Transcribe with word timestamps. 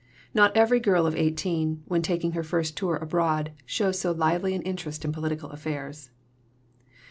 Not 0.33 0.57
every 0.57 0.79
girl 0.79 1.05
of 1.05 1.15
eighteen, 1.15 1.83
when 1.85 2.01
taking 2.01 2.31
her 2.31 2.41
first 2.41 2.75
tour 2.75 2.95
abroad, 2.95 3.51
shows 3.67 3.99
so 3.99 4.11
lively 4.11 4.55
an 4.55 4.63
interest 4.63 5.05
in 5.05 5.11
political 5.11 5.51
affairs. 5.51 6.09